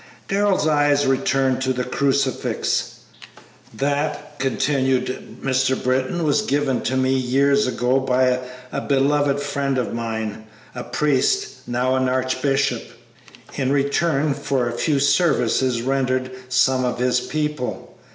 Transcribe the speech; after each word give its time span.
Darrell's 0.29 0.65
eyes 0.65 1.05
returned 1.05 1.61
to 1.61 1.73
the 1.73 1.83
crucifix. 1.83 3.01
"That," 3.71 4.39
continued 4.39 5.37
Mr. 5.43 5.77
Britton, 5.83 6.23
"was 6.23 6.41
given 6.41 6.81
me 6.99 7.13
years 7.13 7.67
ago 7.67 7.99
by 7.99 8.39
a 8.71 8.81
beloved 8.81 9.39
friend 9.39 9.77
of 9.77 9.93
mine 9.93 10.47
a 10.73 10.83
priest, 10.85 11.67
now 11.67 11.93
an 11.95 12.09
archbishop 12.09 12.81
in 13.53 13.71
return 13.71 14.33
for 14.33 14.67
a 14.67 14.71
few 14.73 14.99
services 14.99 15.83
rendered 15.83 16.31
some 16.49 16.83
of 16.83 16.97
his 16.97 17.19
people. 17.19 17.95